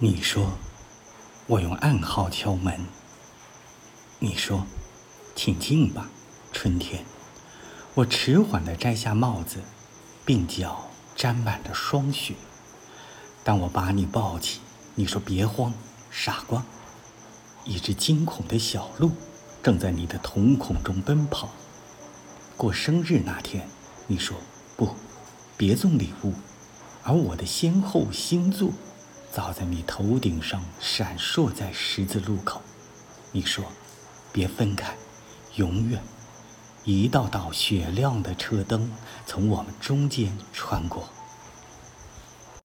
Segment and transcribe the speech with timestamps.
[0.00, 0.52] 你说，
[1.48, 2.84] 我用暗号敲门。
[4.20, 4.64] 你说，
[5.34, 6.08] 请进吧，
[6.52, 7.04] 春天。
[7.94, 9.58] 我迟缓地摘下帽子，
[10.24, 12.34] 鬓角沾满了霜雪。
[13.42, 14.60] 当我把你抱起，
[14.94, 15.74] 你说别慌，
[16.12, 16.64] 傻瓜。
[17.64, 19.10] 一只惊恐的小鹿
[19.64, 21.48] 正在你的瞳孔中奔跑。
[22.56, 23.68] 过生日那天，
[24.06, 24.36] 你说
[24.76, 24.94] 不，
[25.56, 26.34] 别送礼物，
[27.02, 28.70] 而我的先后星座。
[29.38, 32.60] 早在你头顶上闪烁在十字路口，
[33.30, 33.64] 你说
[34.34, 34.96] ：“别分开，
[35.54, 36.02] 永远。”
[36.82, 38.90] 一道道雪亮的车灯
[39.24, 41.08] 从我们中间穿过。